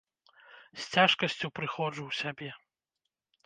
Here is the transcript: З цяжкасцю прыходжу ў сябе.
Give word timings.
З 0.83 0.87
цяжкасцю 0.95 1.47
прыходжу 1.59 2.03
ў 2.09 2.21
сябе. 2.23 2.51